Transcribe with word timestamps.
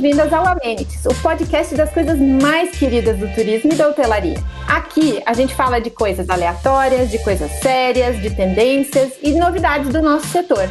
Bem-vindas 0.00 0.32
ao 0.32 0.46
Amenities, 0.46 1.04
o 1.06 1.14
podcast 1.22 1.74
das 1.74 1.92
coisas 1.92 2.16
mais 2.20 2.70
queridas 2.78 3.18
do 3.18 3.26
turismo 3.34 3.72
e 3.72 3.74
da 3.74 3.88
hotelaria. 3.88 4.36
Aqui 4.68 5.20
a 5.26 5.32
gente 5.32 5.52
fala 5.56 5.80
de 5.80 5.90
coisas 5.90 6.30
aleatórias, 6.30 7.10
de 7.10 7.18
coisas 7.18 7.50
sérias, 7.60 8.22
de 8.22 8.30
tendências 8.30 9.14
e 9.20 9.32
de 9.32 9.38
novidades 9.40 9.92
do 9.92 10.00
nosso 10.00 10.28
setor. 10.28 10.70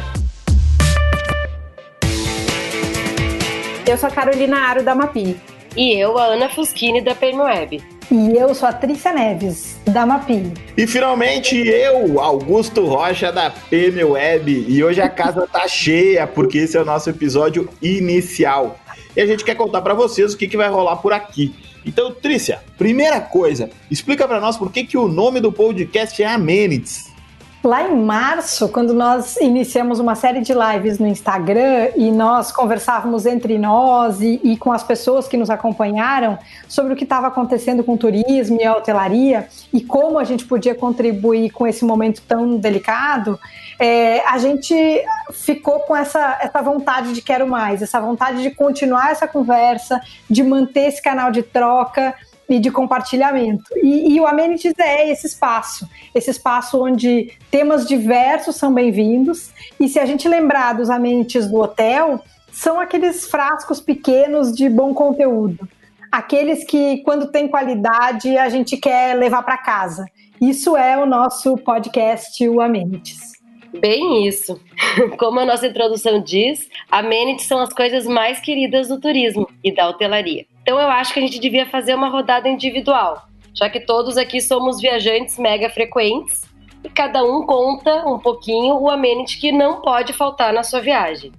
Eu 3.86 3.98
sou 3.98 4.08
a 4.08 4.10
Carolina 4.10 4.56
Aro 4.60 4.82
da 4.82 4.94
Mapi. 4.94 5.38
E 5.76 5.92
eu, 5.92 6.16
a 6.16 6.24
Ana 6.28 6.48
Fuschini 6.48 7.02
da 7.02 7.14
Permweb. 7.14 7.84
E 8.10 8.32
eu 8.34 8.54
sou 8.54 8.66
a 8.66 8.72
Trícia 8.72 9.12
Neves, 9.12 9.76
da 9.84 10.06
Mapi. 10.06 10.54
E 10.74 10.86
finalmente 10.86 11.54
eu, 11.54 12.18
Augusto 12.18 12.86
Rocha, 12.86 13.30
da 13.30 13.50
PMWeb. 13.50 14.64
E 14.66 14.82
hoje 14.82 15.02
a 15.02 15.10
casa 15.10 15.46
tá 15.46 15.68
cheia, 15.68 16.26
porque 16.26 16.56
esse 16.56 16.78
é 16.78 16.80
o 16.80 16.86
nosso 16.86 17.10
episódio 17.10 17.68
inicial. 17.82 18.80
E 19.18 19.20
a 19.20 19.26
gente 19.26 19.44
quer 19.44 19.56
contar 19.56 19.82
para 19.82 19.94
vocês 19.94 20.32
o 20.32 20.36
que, 20.36 20.46
que 20.46 20.56
vai 20.56 20.68
rolar 20.68 20.94
por 20.98 21.12
aqui. 21.12 21.52
Então, 21.84 22.12
Trícia, 22.12 22.62
primeira 22.78 23.20
coisa, 23.20 23.68
explica 23.90 24.28
para 24.28 24.38
nós 24.38 24.56
por 24.56 24.70
que, 24.70 24.84
que 24.84 24.96
o 24.96 25.08
nome 25.08 25.40
do 25.40 25.50
podcast 25.50 26.22
é 26.22 26.26
Amenities. 26.26 27.07
Lá 27.68 27.82
em 27.82 27.94
março, 27.94 28.66
quando 28.70 28.94
nós 28.94 29.36
iniciamos 29.36 30.00
uma 30.00 30.14
série 30.14 30.40
de 30.40 30.54
lives 30.54 30.98
no 30.98 31.06
Instagram 31.06 31.90
e 31.96 32.10
nós 32.10 32.50
conversávamos 32.50 33.26
entre 33.26 33.58
nós 33.58 34.22
e, 34.22 34.40
e 34.42 34.56
com 34.56 34.72
as 34.72 34.82
pessoas 34.82 35.28
que 35.28 35.36
nos 35.36 35.50
acompanharam 35.50 36.38
sobre 36.66 36.94
o 36.94 36.96
que 36.96 37.04
estava 37.04 37.26
acontecendo 37.26 37.84
com 37.84 37.92
o 37.92 37.98
turismo 37.98 38.58
e 38.58 38.64
a 38.64 38.74
hotelaria 38.74 39.48
e 39.70 39.82
como 39.82 40.18
a 40.18 40.24
gente 40.24 40.46
podia 40.46 40.74
contribuir 40.74 41.50
com 41.50 41.66
esse 41.66 41.84
momento 41.84 42.22
tão 42.26 42.56
delicado, 42.56 43.38
é, 43.78 44.26
a 44.26 44.38
gente 44.38 44.74
ficou 45.34 45.80
com 45.80 45.94
essa, 45.94 46.38
essa 46.40 46.62
vontade 46.62 47.12
de 47.12 47.20
quero 47.20 47.46
mais, 47.46 47.82
essa 47.82 48.00
vontade 48.00 48.40
de 48.40 48.50
continuar 48.50 49.10
essa 49.10 49.28
conversa, 49.28 50.00
de 50.30 50.42
manter 50.42 50.86
esse 50.86 51.02
canal 51.02 51.30
de 51.30 51.42
troca 51.42 52.14
e 52.48 52.58
de 52.58 52.70
compartilhamento. 52.70 53.64
E, 53.76 54.14
e, 54.14 54.20
o 54.20 54.26
Amenities 54.26 54.74
é 54.78 55.10
esse 55.10 55.26
espaço, 55.26 55.88
esse 56.14 56.30
espaço 56.30 56.82
onde 56.82 57.32
temas 57.50 57.86
diversos 57.86 58.56
são 58.56 58.72
bem-vindos. 58.72 59.50
E 59.78 59.88
se 59.88 59.98
a 59.98 60.06
gente 60.06 60.26
lembrar 60.26 60.74
dos 60.74 60.88
amenities 60.88 61.46
do 61.46 61.58
hotel, 61.58 62.22
são 62.50 62.80
aqueles 62.80 63.28
frascos 63.28 63.80
pequenos 63.80 64.52
de 64.54 64.68
bom 64.68 64.94
conteúdo. 64.94 65.68
Aqueles 66.10 66.64
que, 66.64 67.02
quando 67.02 67.30
tem 67.30 67.48
qualidade, 67.48 68.36
a 68.38 68.48
gente 68.48 68.76
quer 68.78 69.14
levar 69.14 69.42
para 69.42 69.58
casa. 69.58 70.06
Isso 70.40 70.76
é 70.76 70.96
o 70.96 71.04
nosso 71.04 71.56
podcast, 71.58 72.48
o 72.48 72.60
Amenities. 72.60 73.32
Bem 73.78 74.26
isso. 74.26 74.58
Como 75.18 75.40
a 75.40 75.44
nossa 75.44 75.66
introdução 75.66 76.22
diz, 76.22 76.66
amenities 76.90 77.46
são 77.46 77.60
as 77.60 77.72
coisas 77.72 78.06
mais 78.06 78.40
queridas 78.40 78.88
do 78.88 78.98
turismo 78.98 79.48
e 79.62 79.74
da 79.74 79.88
hotelaria. 79.88 80.46
Então 80.68 80.78
eu 80.78 80.90
acho 80.90 81.14
que 81.14 81.18
a 81.18 81.22
gente 81.22 81.38
devia 81.38 81.64
fazer 81.64 81.94
uma 81.94 82.10
rodada 82.10 82.46
individual, 82.46 83.26
já 83.54 83.70
que 83.70 83.80
todos 83.80 84.18
aqui 84.18 84.38
somos 84.38 84.78
viajantes 84.78 85.38
mega 85.38 85.70
frequentes 85.70 86.42
e 86.84 86.90
cada 86.90 87.24
um 87.24 87.46
conta 87.46 88.06
um 88.06 88.18
pouquinho 88.18 88.74
o 88.74 88.90
amenity 88.90 89.40
que 89.40 89.50
não 89.50 89.80
pode 89.80 90.12
faltar 90.12 90.52
na 90.52 90.62
sua 90.62 90.82
viagem. 90.82 91.32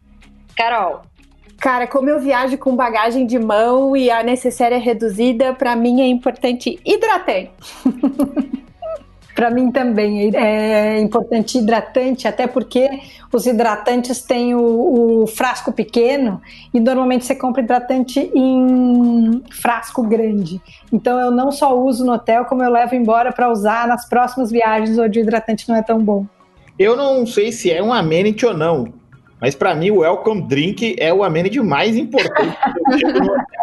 Carol. 0.58 1.04
Cara, 1.60 1.86
como 1.86 2.10
eu 2.10 2.20
viajo 2.20 2.58
com 2.58 2.76
bagagem 2.76 3.28
de 3.28 3.38
mão 3.38 3.96
e 3.96 4.10
a 4.10 4.24
necessária 4.24 4.78
é 4.78 4.80
reduzida, 4.80 5.54
para 5.54 5.76
mim 5.76 6.02
é 6.02 6.08
importante 6.08 6.80
hidratante. 6.84 7.52
Para 9.36 9.50
mim 9.50 9.72
também 9.72 10.36
é 10.36 11.00
importante 11.00 11.58
hidratante, 11.58 12.28
até 12.28 12.46
porque 12.48 12.90
os 13.32 13.46
hidratantes 13.46 14.22
têm 14.22 14.56
o, 14.56 15.24
o, 15.24 15.28
frasco 15.28 15.72
pequeno 15.72 16.42
e 16.74 16.80
normalmente 16.80 17.26
você 17.26 17.36
compra 17.36 17.62
hidratante 17.62 18.20
em 18.34 19.42
frasco 19.52 20.04
grande. 20.04 20.60
Então 20.92 21.20
eu 21.20 21.32
não 21.32 21.52
só 21.52 21.78
uso 21.78 22.06
no 22.06 22.14
hotel, 22.14 22.46
como 22.46 22.64
eu 22.64 22.72
levo 22.72 22.96
embora 22.96 23.32
para 23.32 23.50
usar 23.50 23.88
nas 23.88 24.08
próximas 24.10 24.52
viagens 24.52 24.98
onde 24.98 25.20
o 25.20 25.22
hidratante 25.22 25.70
não 25.70 25.76
é 25.76 25.82
tão 25.82 26.00
bom. 26.00 26.26
Eu 26.78 26.96
não 26.96 27.26
sei 27.26 27.52
se 27.52 27.72
é 27.72 27.84
um 27.84 27.94
amenity 27.94 28.46
ou 28.46 28.54
não, 28.54 28.88
mas 29.40 29.54
para 29.54 29.76
mim 29.76 29.92
o 29.92 30.00
welcome 30.00 30.42
drink 30.48 30.96
é 30.98 31.14
o 31.14 31.24
amenity 31.24 31.60
mais 31.60 31.96
importante 31.96 32.58
que 32.98 33.06
eu 33.06 33.14
no 33.14 33.26
hotel. 33.26 33.59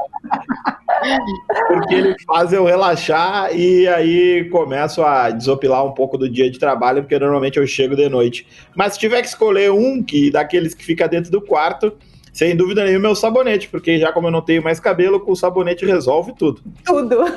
Porque 1.69 1.95
ele 1.95 2.15
faz 2.27 2.53
eu 2.53 2.65
relaxar 2.65 3.57
e 3.57 3.89
aí 3.89 4.49
começo 4.51 5.03
a 5.03 5.31
desopilar 5.31 5.85
um 5.85 5.93
pouco 5.93 6.19
do 6.19 6.29
dia 6.29 6.51
de 6.51 6.59
trabalho, 6.59 7.03
porque 7.03 7.19
normalmente 7.19 7.59
eu 7.59 7.67
chego 7.67 7.97
de 7.97 8.09
noite. 8.09 8.47
Mas 8.75 8.95
se 8.95 8.99
tiver 8.99 9.23
que 9.23 9.29
escolher 9.29 9.71
um 9.71 10.03
que 10.03 10.31
daqueles 10.31 10.75
que 10.75 10.85
fica 10.85 11.09
dentro 11.09 11.31
do 11.31 11.41
quarto, 11.41 11.93
sem 12.37 12.55
dúvida 12.55 12.85
nenhuma, 12.85 13.09
meu 13.09 13.17
sabonete, 13.17 13.67
porque 13.67 13.99
já 13.99 14.13
como 14.13 14.27
eu 14.27 14.31
não 14.31 14.43
tenho 14.43 14.63
mais 14.63 14.79
cabelo, 14.79 15.19
com 15.19 15.33
o 15.33 15.37
sabonete 15.37 15.87
resolve 15.87 16.35
tudo. 16.35 16.61
Tudo. 16.85 17.25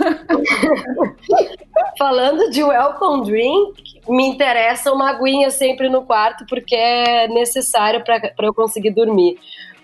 Falando 1.97 2.49
de 2.49 2.61
welcome 2.61 3.25
drink, 3.25 4.01
me 4.09 4.27
interessa 4.27 4.91
uma 4.91 5.11
aguinha 5.11 5.49
sempre 5.51 5.87
no 5.87 6.01
quarto, 6.01 6.45
porque 6.49 6.75
é 6.75 7.29
necessário 7.29 8.03
para 8.03 8.33
eu 8.41 8.53
conseguir 8.53 8.91
dormir 8.91 9.39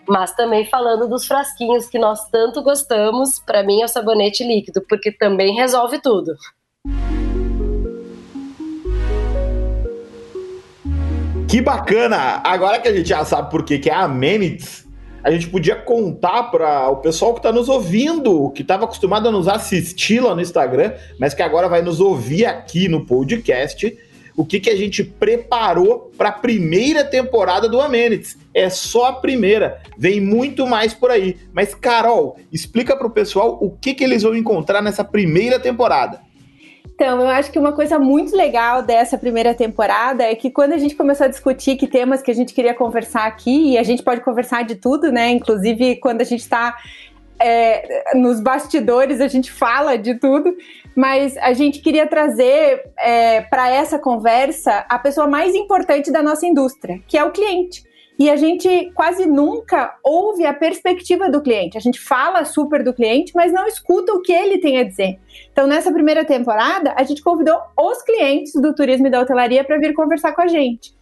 mas 0.08 0.34
também 0.34 0.66
falando 0.66 1.08
dos 1.08 1.26
frasquinhos 1.26 1.88
que 1.88 2.00
nós 2.00 2.30
tanto 2.30 2.62
gostamos, 2.62 3.40
para 3.40 3.64
mim 3.64 3.82
é 3.82 3.86
o 3.86 3.88
sabonete 3.88 4.44
líquido, 4.44 4.82
porque 4.88 5.12
também 5.12 5.56
resolve 5.56 6.00
tudo. 6.02 6.36
Que 11.48 11.62
bacana! 11.62 12.42
Agora 12.44 12.80
que 12.80 12.88
a 12.88 12.94
gente 12.94 13.08
já 13.08 13.24
sabe 13.24 13.50
por 13.50 13.64
que 13.64 13.90
é 13.90 13.94
Amenities, 13.94 14.86
a 15.24 15.32
gente 15.32 15.48
podia 15.48 15.76
contar 15.76 16.44
para 16.52 16.88
o 16.90 16.98
pessoal 16.98 17.34
que 17.34 17.40
está 17.40 17.52
nos 17.52 17.68
ouvindo, 17.68 18.52
que 18.52 18.62
estava 18.62 18.86
acostumado 18.86 19.28
a 19.28 19.32
nos 19.32 19.48
assistir 19.48 20.20
lá 20.20 20.36
no 20.36 20.42
Instagram, 20.42 20.94
mas 21.20 21.34
que 21.34 21.42
agora 21.42 21.68
vai 21.68 21.82
nos 21.82 22.00
ouvir 22.00 22.46
aqui 22.46 22.88
no 22.88 23.06
podcast, 23.06 23.98
o 24.35 24.46
que, 24.46 24.59
que 24.59 24.69
a 24.69 24.75
gente 24.75 25.03
preparou 25.03 26.12
para 26.18 26.29
a 26.29 26.34
primeira 26.34 27.03
temporada 27.03 27.69
do 27.69 27.79
Amenities. 27.79 28.38
É 28.53 28.69
só 28.69 29.06
a 29.06 29.13
primeira, 29.13 29.81
vem 29.97 30.19
muito 30.19 30.68
mais 30.68 30.94
por 30.94 31.12
aí. 31.12 31.38
Mas, 31.53 31.73
Carol, 31.73 32.38
explica 32.51 32.96
para 32.96 33.07
o 33.07 33.12
pessoal 33.12 33.57
o 33.62 33.72
que, 33.72 33.94
que 33.94 34.03
eles 34.03 34.23
vão 34.23 34.35
encontrar 34.35 34.81
nessa 34.81 35.03
primeira 35.03 35.59
temporada. 35.59 36.22
Então, 36.96 37.19
eu 37.19 37.28
acho 37.28 37.51
que 37.51 37.59
uma 37.59 37.73
coisa 37.73 38.00
muito 38.00 38.35
legal 38.35 38.81
dessa 38.81 39.18
primeira 39.18 39.53
temporada 39.53 40.23
é 40.23 40.34
que 40.34 40.50
quando 40.50 40.72
a 40.72 40.78
gente 40.78 40.96
começou 40.96 41.25
a 41.25 41.29
discutir 41.29 41.75
que 41.75 41.88
temas 41.88 42.22
que 42.22 42.31
a 42.31 42.34
gente 42.34 42.53
queria 42.53 42.73
conversar 42.73 43.25
aqui, 43.25 43.72
e 43.72 43.78
a 43.78 43.84
gente 43.84 44.02
pode 44.02 44.22
conversar 44.22 44.63
de 44.63 44.75
tudo, 44.75 45.12
né? 45.12 45.29
Inclusive 45.31 45.97
quando 45.97 46.22
a 46.22 46.23
gente 46.23 46.40
está 46.40 46.73
é, 47.40 48.13
nos 48.16 48.40
bastidores, 48.40 49.22
a 49.22 49.28
gente 49.28 49.51
fala 49.51 49.97
de 49.97 50.16
tudo 50.16 50.56
mas 50.96 51.35
a 51.38 51.51
gente 51.51 51.81
queria 51.81 52.07
trazer 52.07 52.90
é, 52.97 53.41
para 53.41 53.69
essa 53.69 54.00
conversa 54.00 54.85
a 54.88 54.97
pessoa 54.97 55.28
mais 55.28 55.53
importante 55.53 56.09
da 56.09 56.23
nossa 56.23 56.47
indústria, 56.47 57.01
que 57.06 57.18
é 57.18 57.23
o 57.23 57.31
cliente. 57.31 57.84
E 58.18 58.29
a 58.29 58.38
gente 58.38 58.91
quase 58.96 59.25
nunca 59.25 59.94
ouve 60.01 60.46
a 60.46 60.53
perspectiva 60.53 61.29
do 61.29 61.41
cliente. 61.41 61.78
A 61.78 61.81
gente 61.81 62.00
fala 62.00 62.46
super 62.46 62.81
do 62.81 62.94
cliente, 62.94 63.34
mas 63.35 63.52
não 63.52 63.67
escuta 63.67 64.13
o 64.13 64.22
que 64.22 64.31
ele 64.31 64.59
tem 64.59 64.78
a 64.78 64.84
dizer. 64.85 65.19
Então, 65.52 65.67
nessa 65.67 65.91
primeira 65.91 66.23
temporada, 66.23 66.94
a 66.96 67.03
gente 67.03 67.22
convidou 67.22 67.59
os 67.78 68.02
clientes 68.03 68.53
do 68.53 68.73
turismo 68.73 69.07
e 69.07 69.09
da 69.09 69.19
hotelaria 69.19 69.66
para 69.66 69.78
vir 69.78 69.94
conversar 69.94 70.31
com 70.31 70.41
a 70.41 70.47
gente. 70.47 70.96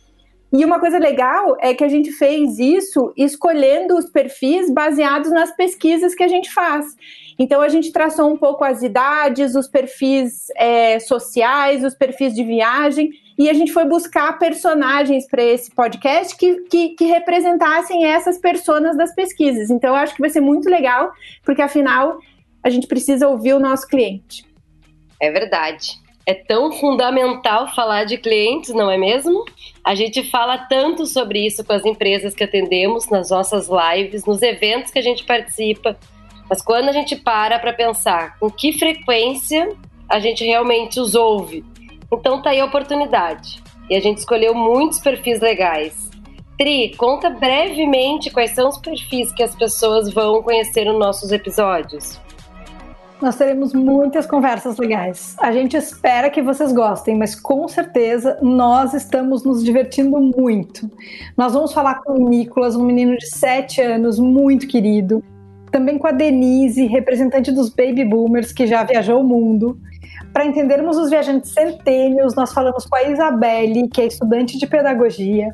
E 0.53 0.63
uma 0.63 0.79
coisa 0.79 0.99
legal 0.99 1.57
é 1.59 1.73
que 1.73 1.83
a 1.83 1.87
gente 1.87 2.11
fez 2.11 2.59
isso 2.59 3.11
escolhendo 3.17 3.97
os 3.97 4.05
perfis 4.05 4.71
baseados 4.71 5.31
nas 5.31 5.49
pesquisas 5.55 6.13
que 6.13 6.21
a 6.21 6.27
gente 6.27 6.53
faz. 6.53 6.95
Então 7.39 7.59
a 7.59 7.67
gente 7.67 7.91
traçou 7.91 8.31
um 8.31 8.37
pouco 8.37 8.63
as 8.63 8.83
idades, 8.83 9.55
os 9.55 9.67
perfis 9.67 10.45
é, 10.55 10.99
sociais, 10.99 11.83
os 11.83 11.95
perfis 11.95 12.35
de 12.35 12.43
viagem, 12.43 13.09
e 13.35 13.49
a 13.49 13.53
gente 13.53 13.73
foi 13.73 13.85
buscar 13.85 14.37
personagens 14.37 15.25
para 15.25 15.41
esse 15.41 15.71
podcast 15.71 16.37
que, 16.37 16.61
que, 16.69 16.89
que, 16.89 17.05
representassem 17.05 18.05
essas 18.05 18.37
personas 18.37 18.95
das 18.95 19.11
pesquisas. 19.15 19.71
Então 19.71 19.89
eu 19.89 19.95
acho 19.95 20.13
que 20.13 20.21
vai 20.21 20.29
ser 20.29 20.41
muito 20.41 20.69
legal, 20.69 21.11
porque 21.43 21.63
afinal 21.63 22.19
a 22.61 22.69
gente 22.69 22.85
precisa 22.85 23.27
ouvir 23.27 23.53
o 23.53 23.59
nosso 23.59 23.87
cliente. 23.87 24.45
É 25.19 25.31
verdade 25.31 26.02
é 26.25 26.33
tão 26.33 26.71
fundamental 26.71 27.73
falar 27.73 28.05
de 28.05 28.17
clientes, 28.17 28.73
não 28.73 28.89
é 28.89 28.97
mesmo? 28.97 29.43
A 29.83 29.93
gente 29.93 30.23
fala 30.29 30.57
tanto 30.57 31.05
sobre 31.05 31.45
isso 31.45 31.63
com 31.63 31.73
as 31.73 31.85
empresas 31.85 32.33
que 32.33 32.43
atendemos 32.43 33.09
nas 33.09 33.29
nossas 33.29 33.67
lives, 33.67 34.25
nos 34.25 34.41
eventos 34.41 34.91
que 34.91 34.99
a 34.99 35.03
gente 35.03 35.25
participa, 35.25 35.97
mas 36.49 36.61
quando 36.61 36.89
a 36.89 36.93
gente 36.93 37.15
para 37.15 37.59
para 37.59 37.73
pensar 37.73 38.37
com 38.39 38.49
que 38.49 38.71
frequência 38.73 39.69
a 40.09 40.19
gente 40.19 40.45
realmente 40.45 40.99
os 40.99 41.15
ouve, 41.15 41.63
então 42.11 42.41
tá 42.41 42.51
aí 42.51 42.59
a 42.59 42.65
oportunidade. 42.65 43.61
E 43.89 43.95
a 43.95 43.99
gente 43.99 44.19
escolheu 44.19 44.53
muitos 44.53 44.99
perfis 44.99 45.41
legais. 45.41 46.09
Tri, 46.57 46.95
conta 46.95 47.29
brevemente 47.29 48.29
quais 48.29 48.51
são 48.51 48.69
os 48.69 48.77
perfis 48.77 49.33
que 49.33 49.43
as 49.43 49.55
pessoas 49.55 50.13
vão 50.13 50.41
conhecer 50.41 50.85
nos 50.85 50.99
nossos 50.99 51.31
episódios. 51.31 52.21
Nós 53.23 53.37
teremos 53.37 53.73
muitas 53.73 54.25
conversas 54.25 54.77
legais. 54.77 55.33
A 55.39 55.51
gente 55.51 55.77
espera 55.77 56.29
que 56.29 56.41
vocês 56.41 56.73
gostem, 56.73 57.17
mas 57.17 57.33
com 57.33 57.67
certeza 57.69 58.37
nós 58.41 58.93
estamos 58.93 59.45
nos 59.45 59.63
divertindo 59.63 60.19
muito. 60.19 60.91
Nós 61.37 61.53
vamos 61.53 61.71
falar 61.71 62.01
com 62.01 62.13
o 62.13 62.29
Nicolas, 62.29 62.75
um 62.75 62.83
menino 62.83 63.15
de 63.17 63.25
7 63.27 63.81
anos, 63.81 64.19
muito 64.19 64.67
querido. 64.67 65.23
Também 65.71 65.97
com 65.97 66.05
a 66.05 66.11
Denise, 66.11 66.85
representante 66.85 67.49
dos 67.49 67.69
Baby 67.69 68.03
Boomers, 68.03 68.51
que 68.51 68.67
já 68.67 68.83
viajou 68.83 69.21
o 69.21 69.23
mundo. 69.23 69.79
Para 70.33 70.45
entendermos 70.45 70.97
os 70.97 71.09
viajantes 71.09 71.51
centênios, 71.51 72.35
nós 72.35 72.53
falamos 72.53 72.85
com 72.85 72.95
a 72.97 73.03
Isabelle, 73.03 73.87
que 73.87 74.01
é 74.01 74.05
estudante 74.05 74.57
de 74.57 74.67
pedagogia. 74.67 75.49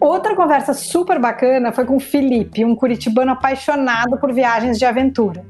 Outra 0.00 0.34
conversa 0.34 0.74
super 0.74 1.20
bacana 1.20 1.70
foi 1.70 1.84
com 1.84 1.96
o 1.96 2.00
Felipe, 2.00 2.64
um 2.64 2.74
curitibano 2.74 3.30
apaixonado 3.30 4.18
por 4.18 4.32
viagens 4.32 4.76
de 4.76 4.84
aventura. 4.84 5.44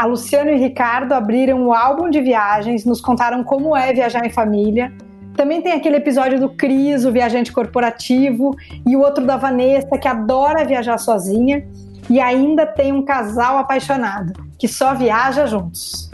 A 0.00 0.06
Luciano 0.06 0.50
e 0.50 0.56
Ricardo 0.56 1.12
abriram 1.12 1.66
o 1.66 1.74
álbum 1.74 2.08
de 2.08 2.22
viagens, 2.22 2.86
nos 2.86 3.02
contaram 3.02 3.44
como 3.44 3.76
é 3.76 3.92
viajar 3.92 4.24
em 4.24 4.30
família. 4.30 4.90
Também 5.36 5.60
tem 5.60 5.72
aquele 5.72 5.96
episódio 5.96 6.40
do 6.40 6.48
Cris, 6.48 7.04
o 7.04 7.12
viajante 7.12 7.52
corporativo, 7.52 8.56
e 8.88 8.96
o 8.96 9.00
outro 9.00 9.26
da 9.26 9.36
Vanessa, 9.36 9.98
que 9.98 10.08
adora 10.08 10.64
viajar 10.64 10.96
sozinha. 10.96 11.68
E 12.08 12.18
ainda 12.18 12.64
tem 12.64 12.94
um 12.94 13.02
casal 13.02 13.58
apaixonado, 13.58 14.32
que 14.58 14.66
só 14.66 14.94
viaja 14.94 15.44
juntos. 15.44 16.10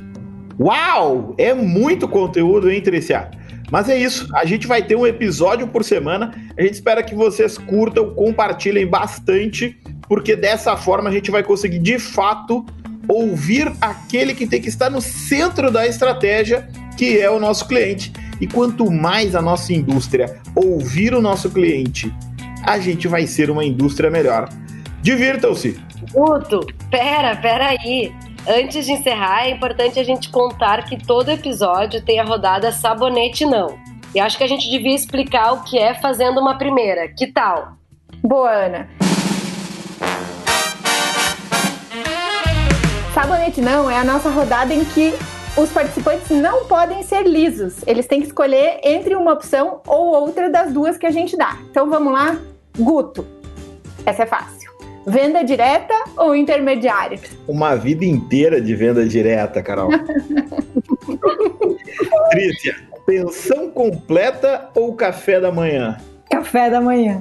Uau! 0.59 1.37
É 1.39 1.55
muito 1.55 2.09
conteúdo, 2.09 2.69
hein, 2.69 2.81
Tricia? 2.81 3.31
Mas 3.71 3.89
é 3.89 3.97
isso, 3.97 4.29
a 4.35 4.45
gente 4.45 4.67
vai 4.67 4.83
ter 4.83 4.97
um 4.97 5.07
episódio 5.07 5.69
por 5.69 5.85
semana. 5.85 6.33
A 6.59 6.63
gente 6.63 6.75
espera 6.75 7.05
que 7.05 7.15
vocês 7.15 7.57
curtam, 7.57 8.15
compartilhem 8.15 8.87
bastante, 8.89 9.79
porque 10.09 10.35
dessa 10.35 10.77
forma 10.77 11.09
a 11.09 11.13
gente 11.13 11.31
vai 11.31 11.45
conseguir 11.45 11.79
de 11.79 12.01
fato 12.01 12.67
ouvir 13.09 13.73
aquele 13.81 14.35
que 14.35 14.47
tem 14.47 14.61
que 14.61 14.69
estar 14.69 14.91
no 14.91 15.01
centro 15.01 15.71
da 15.71 15.87
estratégia, 15.87 16.69
que 16.97 17.19
é 17.19 17.31
o 17.31 17.39
nosso 17.39 17.67
cliente. 17.67 18.13
E 18.41 18.47
quanto 18.47 18.91
mais 18.91 19.35
a 19.35 19.43
nossa 19.43 19.73
indústria 19.73 20.41
ouvir 20.55 21.15
o 21.15 21.23
nosso 21.23 21.51
cliente, 21.51 22.13
a 22.63 22.79
gente 22.79 23.09
vai 23.09 23.27
ser 23.27 23.51
uma 23.51 23.65
indústria 23.65 24.11
melhor. 24.11 24.49
Divirtam-se! 25.01 25.81
Guto, 26.13 26.67
pera, 26.91 27.37
pera 27.37 27.69
aí. 27.69 28.13
Antes 28.49 28.87
de 28.87 28.93
encerrar, 28.93 29.47
é 29.47 29.51
importante 29.51 29.99
a 29.99 30.05
gente 30.05 30.31
contar 30.31 30.85
que 30.85 31.05
todo 31.05 31.31
episódio 31.31 32.05
tem 32.05 32.21
a 32.21 32.25
rodada 32.25 32.71
Sabonete 32.71 33.45
Não. 33.45 33.79
E 34.15 34.21
acho 34.21 34.39
que 34.39 34.45
a 34.45 34.49
gente 34.49 34.71
devia 34.71 34.95
explicar 34.95 35.53
o 35.53 35.63
que 35.63 35.79
é 35.79 35.95
fazendo 35.95 36.41
uma 36.41 36.57
primeira. 36.57 37.09
Que 37.09 37.27
tal? 37.27 37.77
Boa, 38.23 38.51
Ana. 38.51 38.89
Sabonete 43.27 43.61
Não 43.61 43.91
é 43.91 43.99
a 43.99 44.05
nossa 44.05 44.31
rodada 44.31 44.73
em 44.73 44.85
que 44.85 45.13
os 45.57 45.73
participantes 45.73 46.31
não 46.31 46.67
podem 46.67 47.03
ser 47.03 47.27
lisos. 47.27 47.83
Eles 47.85 48.07
têm 48.07 48.21
que 48.21 48.29
escolher 48.29 48.79
entre 48.85 49.17
uma 49.17 49.33
opção 49.33 49.81
ou 49.85 50.15
outra 50.15 50.49
das 50.49 50.73
duas 50.73 50.97
que 50.97 51.07
a 51.07 51.11
gente 51.11 51.37
dá. 51.37 51.59
Então 51.69 51.91
vamos 51.91 52.13
lá? 52.13 52.39
Guto. 52.79 53.27
Essa 54.05 54.23
é 54.23 54.27
fácil. 54.27 54.71
Venda 55.05 55.43
direta 55.43 55.93
ou 56.17 56.37
intermediária? 56.37 57.19
Uma 57.49 57.75
vida 57.75 58.05
inteira 58.05 58.61
de 58.61 58.77
venda 58.77 59.05
direta, 59.05 59.61
Carol. 59.61 59.91
Trícia, 62.31 62.77
pensão 63.05 63.73
completa 63.73 64.71
ou 64.73 64.95
café 64.95 65.41
da 65.41 65.51
manhã? 65.51 65.97
Café 66.31 66.71
da 66.71 66.81
manhã. 66.81 67.21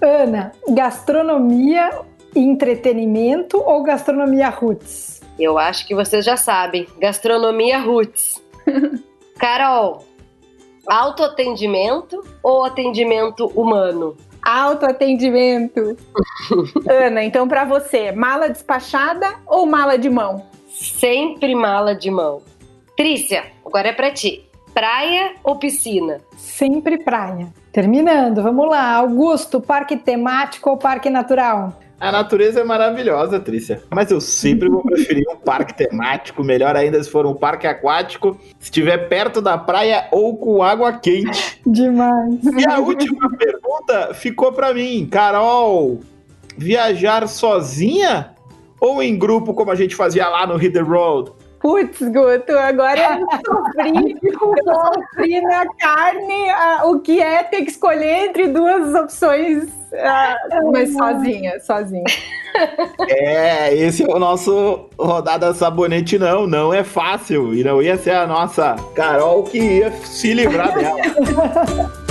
Ana, 0.00 0.50
gastronomia 0.70 2.00
e 2.34 2.40
entretenimento 2.40 3.58
ou 3.58 3.84
gastronomia 3.84 4.48
roots? 4.48 5.24
Eu 5.38 5.58
acho 5.58 5.86
que 5.86 5.94
vocês 5.94 6.24
já 6.24 6.36
sabem. 6.36 6.86
Gastronomia 6.98 7.78
roots. 7.78 8.42
Carol, 9.38 10.04
autoatendimento 10.86 12.22
ou 12.42 12.64
atendimento 12.64 13.46
humano? 13.48 14.16
Autoatendimento. 14.42 15.96
Ana, 16.88 17.24
então 17.24 17.46
para 17.46 17.64
você, 17.64 18.12
mala 18.12 18.48
despachada 18.48 19.34
ou 19.46 19.66
mala 19.66 19.98
de 19.98 20.08
mão? 20.08 20.46
Sempre 20.68 21.54
mala 21.54 21.94
de 21.94 22.10
mão. 22.10 22.42
Trícia, 22.96 23.44
agora 23.64 23.88
é 23.88 23.92
para 23.92 24.10
ti. 24.10 24.48
Praia 24.72 25.34
ou 25.42 25.56
piscina? 25.56 26.20
Sempre 26.36 27.02
praia. 27.02 27.52
Terminando, 27.72 28.42
vamos 28.42 28.68
lá. 28.68 28.94
Augusto, 28.94 29.60
parque 29.60 29.96
temático 29.96 30.70
ou 30.70 30.76
parque 30.76 31.10
natural? 31.10 31.72
A 31.98 32.12
natureza 32.12 32.60
é 32.60 32.64
maravilhosa, 32.64 33.40
Trícia. 33.40 33.82
Mas 33.90 34.10
eu 34.10 34.20
sempre 34.20 34.68
vou 34.68 34.82
preferir 34.82 35.24
um 35.30 35.36
parque 35.36 35.74
temático, 35.74 36.44
melhor 36.44 36.76
ainda 36.76 37.02
se 37.02 37.10
for 37.10 37.24
um 37.24 37.34
parque 37.34 37.66
aquático, 37.66 38.38
se 38.58 38.64
estiver 38.64 39.08
perto 39.08 39.40
da 39.40 39.56
praia 39.56 40.06
ou 40.10 40.36
com 40.36 40.62
água 40.62 40.92
quente. 40.92 41.60
Demais. 41.66 42.38
E 42.44 42.68
a 42.68 42.78
última 42.78 43.30
pergunta 43.30 44.12
ficou 44.12 44.52
para 44.52 44.74
mim, 44.74 45.08
Carol. 45.10 46.00
Viajar 46.58 47.26
sozinha 47.28 48.34
ou 48.80 49.02
em 49.02 49.18
grupo, 49.18 49.54
como 49.54 49.70
a 49.70 49.74
gente 49.74 49.96
fazia 49.96 50.28
lá 50.28 50.46
no 50.46 50.58
the 50.58 50.80
Road? 50.80 51.32
Putz, 51.60 52.00
Guto, 52.00 52.52
agora 52.58 53.18
eu 53.18 53.26
sofri, 53.44 54.16
eu 54.22 54.64
sofri 54.64 55.40
na 55.40 55.66
carne 55.78 56.44
o 56.84 57.00
que 57.00 57.20
é 57.20 57.42
ter 57.42 57.62
que 57.62 57.70
escolher 57.70 58.28
entre 58.28 58.48
duas 58.48 58.94
opções, 58.94 59.66
mas 60.72 60.92
sozinha, 60.92 61.60
sozinha. 61.60 62.04
É, 63.08 63.74
esse 63.74 64.02
é 64.02 64.06
o 64.06 64.18
nosso 64.18 64.88
rodada 64.98 65.52
sabonete, 65.52 66.18
não, 66.18 66.46
não 66.46 66.72
é 66.72 66.82
fácil, 66.82 67.54
e 67.54 67.62
não 67.62 67.82
ia 67.82 67.98
ser 67.98 68.12
a 68.12 68.26
nossa 68.26 68.76
Carol 68.94 69.44
que 69.44 69.58
ia 69.58 69.92
se 69.92 70.32
livrar 70.32 70.74
dela. 70.74 70.96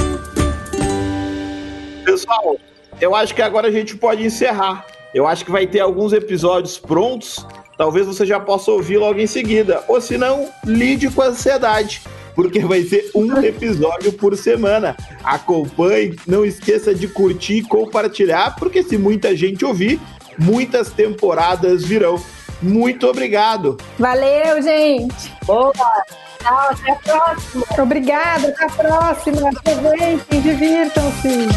Pessoal, 2.06 2.58
eu 3.02 3.16
acho 3.16 3.34
que 3.34 3.42
agora 3.42 3.68
a 3.68 3.72
gente 3.72 3.98
pode 3.98 4.24
encerrar. 4.24 4.86
Eu 5.14 5.26
acho 5.26 5.44
que 5.44 5.52
vai 5.52 5.66
ter 5.66 5.80
alguns 5.80 6.14
episódios 6.14 6.78
prontos 6.78 7.46
talvez 7.78 8.06
você 8.06 8.26
já 8.26 8.40
possa 8.40 8.72
ouvir 8.72 8.98
logo 8.98 9.20
em 9.20 9.28
seguida. 9.28 9.84
Ou 9.88 10.00
se 10.00 10.18
não, 10.18 10.50
lide 10.66 11.10
com 11.10 11.22
a 11.22 11.28
ansiedade, 11.28 12.02
porque 12.36 12.60
vai 12.60 12.84
ser 12.84 13.10
um 13.16 13.38
episódio 13.42 14.12
por 14.14 14.38
semana. 14.38 14.96
Acompanhe, 15.24 16.16
não 16.28 16.46
esqueça 16.46 16.94
de 16.94 17.08
curtir 17.08 17.60
e 17.60 17.64
compartilhar, 17.64 18.56
porque 18.58 18.84
se 18.84 18.98
muita 18.98 19.36
gente 19.36 19.64
ouvir, 19.66 20.00
muitas 20.38 20.90
temporadas 20.92 21.84
virão. 21.84 22.22
Muito 22.62 23.08
obrigado. 23.08 23.78
Valeu, 23.98 24.62
gente. 24.62 25.32
Boa. 25.46 25.72
Tchau, 26.40 26.70
até 26.70 26.92
a 26.92 26.96
próxima. 26.96 27.66
Obrigada, 27.80 28.48
até 28.50 28.66
a 28.66 28.70
próxima. 28.70 29.50
Aproveitem, 29.50 30.42
divirtam-se. 30.42 31.48